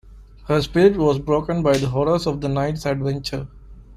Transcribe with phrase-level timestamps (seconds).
[0.47, 3.45] Her spirit was broken by the horrors of the night's adventure.